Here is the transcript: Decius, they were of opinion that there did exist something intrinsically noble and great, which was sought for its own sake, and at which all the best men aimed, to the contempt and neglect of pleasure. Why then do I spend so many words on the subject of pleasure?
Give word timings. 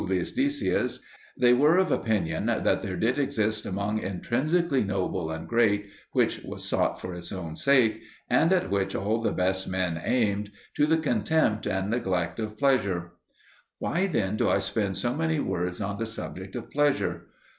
Decius, 0.03 1.01
they 1.37 1.53
were 1.53 1.77
of 1.77 1.91
opinion 1.91 2.47
that 2.47 2.79
there 2.79 2.95
did 2.97 3.19
exist 3.19 3.61
something 3.61 3.99
intrinsically 3.99 4.83
noble 4.83 5.29
and 5.29 5.47
great, 5.47 5.91
which 6.11 6.39
was 6.43 6.67
sought 6.67 6.99
for 6.99 7.13
its 7.13 7.31
own 7.31 7.55
sake, 7.55 8.01
and 8.27 8.51
at 8.51 8.71
which 8.71 8.95
all 8.95 9.21
the 9.21 9.31
best 9.31 9.67
men 9.69 10.01
aimed, 10.03 10.49
to 10.73 10.87
the 10.87 10.97
contempt 10.97 11.67
and 11.67 11.91
neglect 11.91 12.39
of 12.39 12.57
pleasure. 12.57 13.11
Why 13.77 14.07
then 14.07 14.37
do 14.37 14.49
I 14.49 14.57
spend 14.57 14.97
so 14.97 15.13
many 15.15 15.39
words 15.39 15.79
on 15.79 15.99
the 15.99 16.07
subject 16.07 16.55
of 16.55 16.71
pleasure? 16.71 17.27